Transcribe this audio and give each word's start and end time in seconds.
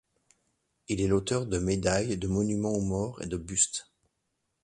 Il 0.87 0.99
est 0.99 1.07
l'auteur 1.07 1.45
de 1.45 1.59
médailles, 1.59 2.17
de 2.17 2.27
monuments 2.27 2.73
aux 2.73 2.81
morts 2.81 3.21
et 3.21 3.27
de 3.27 3.37
bustes. 3.37 3.91